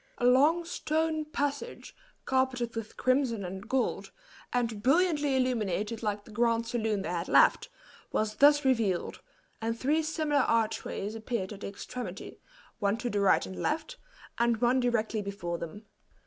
A 0.17 0.25
long 0.25 0.65
stone 0.65 1.25
passage, 1.25 1.95
carpeted 2.25 2.75
with 2.75 2.97
crimson 2.97 3.45
and 3.45 3.69
gold, 3.69 4.09
and 4.51 4.81
brilliantly 4.81 5.35
illuminated 5.37 6.01
like 6.01 6.25
the 6.25 6.31
grand 6.31 6.65
saloon 6.65 7.03
they 7.03 7.09
had 7.09 7.27
left, 7.27 7.69
was 8.11 8.37
thus 8.37 8.65
revealed, 8.65 9.21
and 9.61 9.79
three 9.79 10.01
similar 10.01 10.41
archways 10.41 11.13
appeared 11.13 11.53
at 11.53 11.61
the 11.61 11.67
extremity, 11.67 12.39
one 12.79 12.97
to 12.97 13.11
the 13.11 13.19
right 13.19 13.45
and 13.45 13.61
left, 13.61 13.97
and 14.39 14.57
one 14.57 14.79
directly 14.79 15.21
before 15.21 15.59
them. 15.59 15.85